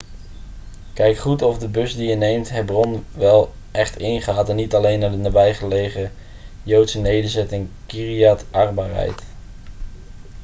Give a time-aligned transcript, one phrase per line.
[0.93, 4.99] kijk goed of de bus die je neemt hebron wel echt ingaat en niet alleen
[4.99, 6.11] naar de nabijgelegen
[6.63, 9.21] joodse nederzetting kiryat arba rijdt